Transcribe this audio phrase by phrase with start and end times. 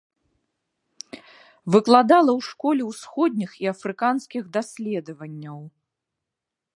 [1.75, 5.59] Выкладала ў школе ўсходніх і афрыканскіх даследаванняў.